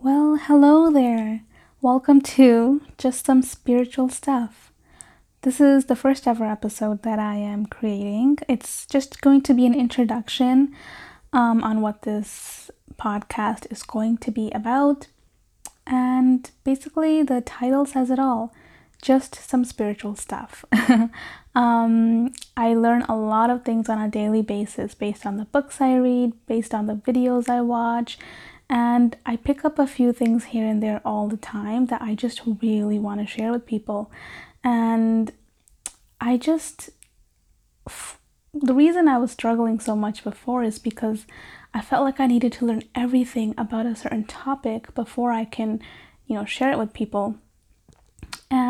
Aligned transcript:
Well, 0.00 0.36
hello 0.36 0.92
there. 0.92 1.42
Welcome 1.82 2.20
to 2.20 2.82
Just 2.98 3.26
Some 3.26 3.42
Spiritual 3.42 4.08
Stuff. 4.08 4.70
This 5.42 5.60
is 5.60 5.86
the 5.86 5.96
first 5.96 6.28
ever 6.28 6.44
episode 6.44 7.02
that 7.02 7.18
I 7.18 7.34
am 7.34 7.66
creating. 7.66 8.38
It's 8.48 8.86
just 8.86 9.20
going 9.20 9.42
to 9.42 9.54
be 9.54 9.66
an 9.66 9.74
introduction 9.74 10.72
um, 11.32 11.64
on 11.64 11.80
what 11.80 12.02
this 12.02 12.70
podcast 12.96 13.70
is 13.72 13.82
going 13.82 14.18
to 14.18 14.30
be 14.30 14.52
about. 14.52 15.08
And 15.84 16.48
basically, 16.62 17.24
the 17.24 17.40
title 17.40 17.84
says 17.84 18.08
it 18.08 18.20
all 18.20 18.54
just 19.02 19.34
some 19.34 19.64
spiritual 19.64 20.14
stuff. 20.14 20.64
um, 21.56 22.32
I 22.56 22.74
learn 22.74 23.02
a 23.02 23.16
lot 23.16 23.50
of 23.50 23.64
things 23.64 23.88
on 23.88 24.00
a 24.00 24.08
daily 24.08 24.42
basis 24.42 24.94
based 24.94 25.26
on 25.26 25.38
the 25.38 25.44
books 25.46 25.80
I 25.80 25.96
read, 25.96 26.34
based 26.46 26.72
on 26.72 26.86
the 26.86 26.94
videos 26.94 27.48
I 27.48 27.62
watch, 27.62 28.18
and 28.70 29.16
I 29.24 29.36
pick 29.36 29.64
up 29.64 29.78
a 29.78 29.86
few 29.86 30.12
things 30.12 30.46
here 30.46 30.66
and 30.66 30.82
there 30.82 31.00
all 31.04 31.28
the 31.28 31.36
time 31.36 31.86
that 31.86 32.02
I 32.02 32.14
just 32.14 32.42
really 32.60 32.98
want 32.98 33.20
to 33.20 33.26
share 33.26 33.50
with 33.50 33.66
people. 33.66 34.10
And 34.62 35.32
I 36.20 36.36
just, 36.36 36.90
the 38.52 38.74
reason 38.74 39.08
I 39.08 39.18
was 39.18 39.30
struggling 39.30 39.80
so 39.80 39.96
much 39.96 40.22
before 40.22 40.62
is 40.62 40.78
because 40.78 41.24
I 41.72 41.80
felt 41.80 42.04
like 42.04 42.20
I 42.20 42.26
needed 42.26 42.52
to 42.54 42.66
learn 42.66 42.82
everything 42.94 43.54
about 43.56 43.86
a 43.86 43.96
certain 43.96 44.24
topic 44.24 44.94
before 44.94 45.32
I 45.32 45.44
can, 45.44 45.80
you 46.26 46.34
know, 46.34 46.44
share 46.44 46.72
it 46.72 46.78
with 46.78 46.92
people. 46.92 47.36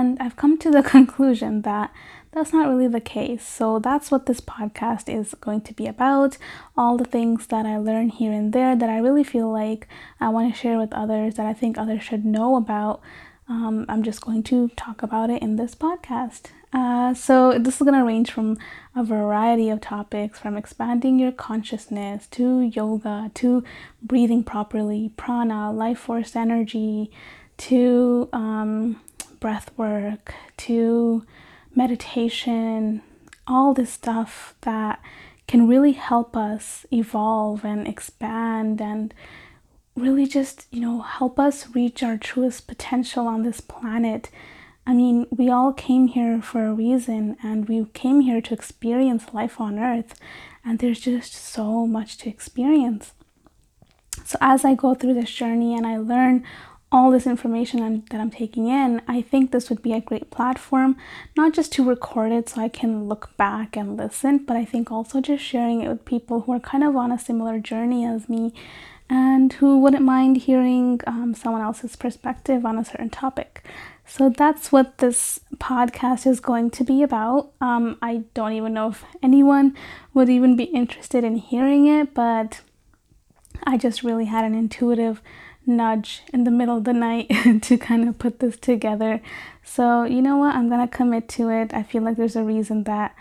And 0.00 0.16
I've 0.18 0.36
come 0.36 0.56
to 0.58 0.70
the 0.70 0.82
conclusion 0.96 1.60
that 1.62 1.92
that's 2.32 2.54
not 2.54 2.68
really 2.68 2.88
the 2.88 3.02
case. 3.02 3.46
So 3.46 3.78
that's 3.78 4.10
what 4.10 4.24
this 4.24 4.40
podcast 4.40 5.14
is 5.14 5.34
going 5.34 5.60
to 5.62 5.74
be 5.74 5.86
about. 5.86 6.38
All 6.74 6.96
the 6.96 7.04
things 7.04 7.48
that 7.48 7.66
I 7.66 7.76
learn 7.76 8.08
here 8.08 8.32
and 8.32 8.54
there 8.54 8.74
that 8.74 8.88
I 8.88 8.96
really 8.98 9.24
feel 9.24 9.52
like 9.52 9.86
I 10.18 10.30
want 10.30 10.50
to 10.50 10.58
share 10.58 10.78
with 10.78 10.94
others 10.94 11.34
that 11.34 11.44
I 11.44 11.52
think 11.52 11.76
others 11.76 12.02
should 12.02 12.24
know 12.24 12.56
about. 12.56 13.02
Um, 13.46 13.84
I'm 13.90 14.02
just 14.02 14.22
going 14.22 14.42
to 14.44 14.68
talk 14.68 15.02
about 15.02 15.28
it 15.28 15.42
in 15.42 15.56
this 15.56 15.74
podcast. 15.74 16.46
Uh, 16.72 17.12
so 17.12 17.58
this 17.58 17.74
is 17.74 17.82
going 17.82 17.98
to 17.98 18.06
range 18.06 18.30
from 18.30 18.56
a 18.96 19.04
variety 19.04 19.68
of 19.68 19.82
topics 19.82 20.38
from 20.38 20.56
expanding 20.56 21.18
your 21.18 21.32
consciousness 21.32 22.26
to 22.28 22.62
yoga 22.62 23.30
to 23.34 23.62
breathing 24.00 24.44
properly, 24.44 25.12
prana, 25.18 25.70
life 25.70 25.98
force 25.98 26.34
energy, 26.34 27.10
to 27.58 28.30
um, 28.32 28.98
breath 29.40 29.70
work 29.76 30.34
to 30.58 31.24
meditation, 31.74 33.02
all 33.46 33.74
this 33.74 33.92
stuff 33.92 34.54
that 34.60 35.00
can 35.48 35.66
really 35.66 35.92
help 35.92 36.36
us 36.36 36.86
evolve 36.92 37.64
and 37.64 37.88
expand 37.88 38.80
and 38.80 39.12
really 39.96 40.26
just, 40.26 40.66
you 40.70 40.80
know, 40.80 41.00
help 41.00 41.38
us 41.38 41.74
reach 41.74 42.02
our 42.02 42.16
truest 42.16 42.68
potential 42.68 43.26
on 43.26 43.42
this 43.42 43.60
planet. 43.60 44.30
I 44.86 44.92
mean, 44.94 45.26
we 45.30 45.50
all 45.50 45.72
came 45.72 46.06
here 46.08 46.40
for 46.40 46.64
a 46.66 46.72
reason 46.72 47.36
and 47.42 47.68
we 47.68 47.84
came 47.86 48.20
here 48.20 48.40
to 48.40 48.54
experience 48.54 49.34
life 49.34 49.60
on 49.60 49.78
earth, 49.78 50.18
and 50.64 50.78
there's 50.78 51.00
just 51.00 51.34
so 51.34 51.86
much 51.86 52.16
to 52.18 52.28
experience. 52.28 53.12
So, 54.24 54.38
as 54.40 54.64
I 54.64 54.74
go 54.74 54.94
through 54.94 55.14
this 55.14 55.30
journey 55.30 55.74
and 55.74 55.86
I 55.86 55.96
learn 55.96 56.44
all 56.92 57.10
this 57.10 57.26
information 57.26 57.82
I'm, 57.82 58.04
that 58.10 58.20
I'm 58.20 58.30
taking 58.30 58.66
in, 58.66 59.00
I 59.06 59.22
think 59.22 59.50
this 59.50 59.70
would 59.70 59.80
be 59.80 59.92
a 59.92 60.00
great 60.00 60.30
platform, 60.30 60.96
not 61.36 61.52
just 61.52 61.72
to 61.74 61.88
record 61.88 62.32
it 62.32 62.48
so 62.48 62.60
I 62.60 62.68
can 62.68 63.08
look 63.08 63.36
back 63.36 63.76
and 63.76 63.96
listen, 63.96 64.38
but 64.38 64.56
I 64.56 64.64
think 64.64 64.90
also 64.90 65.20
just 65.20 65.44
sharing 65.44 65.82
it 65.82 65.88
with 65.88 66.04
people 66.04 66.42
who 66.42 66.52
are 66.52 66.60
kind 66.60 66.82
of 66.82 66.96
on 66.96 67.12
a 67.12 67.18
similar 67.18 67.60
journey 67.60 68.04
as 68.04 68.28
me 68.28 68.52
and 69.08 69.52
who 69.54 69.78
wouldn't 69.78 70.04
mind 70.04 70.38
hearing 70.38 71.00
um, 71.06 71.34
someone 71.34 71.62
else's 71.62 71.96
perspective 71.96 72.64
on 72.64 72.78
a 72.78 72.84
certain 72.84 73.10
topic. 73.10 73.64
So 74.04 74.28
that's 74.28 74.72
what 74.72 74.98
this 74.98 75.40
podcast 75.56 76.26
is 76.26 76.40
going 76.40 76.70
to 76.70 76.84
be 76.84 77.02
about. 77.04 77.52
Um, 77.60 77.98
I 78.02 78.24
don't 78.34 78.52
even 78.52 78.74
know 78.74 78.88
if 78.88 79.04
anyone 79.22 79.76
would 80.12 80.28
even 80.28 80.56
be 80.56 80.64
interested 80.64 81.22
in 81.22 81.36
hearing 81.36 81.86
it, 81.86 82.14
but 82.14 82.62
I 83.64 83.76
just 83.76 84.02
really 84.02 84.24
had 84.24 84.44
an 84.44 84.54
intuitive 84.54 85.22
nudge 85.66 86.22
in 86.32 86.44
the 86.44 86.50
middle 86.50 86.78
of 86.78 86.84
the 86.84 86.92
night 86.92 87.30
to 87.62 87.78
kind 87.78 88.08
of 88.08 88.18
put 88.18 88.40
this 88.40 88.56
together. 88.56 89.20
So, 89.64 90.04
you 90.04 90.22
know 90.22 90.36
what? 90.36 90.54
I'm 90.54 90.68
going 90.68 90.86
to 90.86 90.96
commit 90.96 91.28
to 91.30 91.50
it. 91.50 91.72
I 91.74 91.82
feel 91.82 92.02
like 92.02 92.16
there's 92.16 92.36
a 92.36 92.44
reason 92.44 92.84
that 92.84 93.14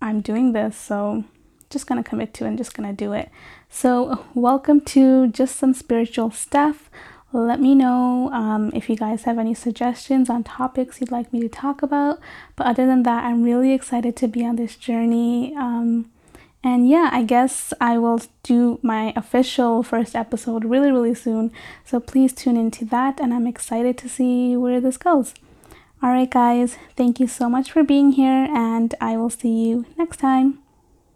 I'm 0.00 0.20
doing 0.20 0.52
this. 0.52 0.76
So, 0.76 1.24
just 1.70 1.86
going 1.86 2.02
to 2.02 2.08
commit 2.08 2.32
to 2.34 2.44
it 2.44 2.48
and 2.48 2.58
just 2.58 2.74
going 2.74 2.88
to 2.88 2.94
do 2.94 3.12
it. 3.12 3.30
So, 3.68 4.24
welcome 4.34 4.80
to 4.82 5.28
just 5.28 5.56
some 5.56 5.74
spiritual 5.74 6.30
stuff. 6.30 6.88
Let 7.32 7.60
me 7.60 7.74
know 7.74 8.30
um, 8.32 8.70
if 8.72 8.88
you 8.88 8.96
guys 8.96 9.24
have 9.24 9.38
any 9.38 9.52
suggestions 9.52 10.30
on 10.30 10.44
topics 10.44 11.00
you'd 11.00 11.10
like 11.10 11.32
me 11.32 11.40
to 11.40 11.48
talk 11.48 11.82
about. 11.82 12.20
But 12.54 12.68
other 12.68 12.86
than 12.86 13.02
that, 13.02 13.24
I'm 13.24 13.42
really 13.42 13.72
excited 13.74 14.16
to 14.16 14.28
be 14.28 14.46
on 14.46 14.56
this 14.56 14.76
journey. 14.76 15.54
Um, 15.56 16.10
and 16.66 16.88
yeah, 16.88 17.10
I 17.12 17.22
guess 17.22 17.72
I 17.80 17.96
will 17.96 18.20
do 18.42 18.80
my 18.82 19.12
official 19.14 19.84
first 19.84 20.16
episode 20.16 20.64
really, 20.64 20.90
really 20.90 21.14
soon. 21.14 21.52
So 21.84 22.00
please 22.00 22.32
tune 22.32 22.56
into 22.56 22.84
that, 22.86 23.20
and 23.20 23.32
I'm 23.32 23.46
excited 23.46 23.96
to 23.98 24.08
see 24.08 24.56
where 24.56 24.80
this 24.80 24.96
goes. 24.96 25.32
All 26.02 26.10
right, 26.10 26.28
guys, 26.28 26.76
thank 26.96 27.20
you 27.20 27.28
so 27.28 27.48
much 27.48 27.70
for 27.70 27.84
being 27.84 28.12
here, 28.12 28.48
and 28.50 28.94
I 29.00 29.16
will 29.16 29.30
see 29.30 29.68
you 29.68 29.86
next 29.96 30.16
time. 30.16 30.65